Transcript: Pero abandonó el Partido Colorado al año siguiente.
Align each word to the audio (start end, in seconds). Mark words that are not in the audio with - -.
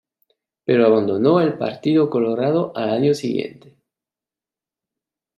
Pero 0.65 0.87
abandonó 0.87 1.41
el 1.41 1.59
Partido 1.59 2.09
Colorado 2.09 2.75
al 2.75 2.89
año 2.89 3.13
siguiente. 3.13 3.77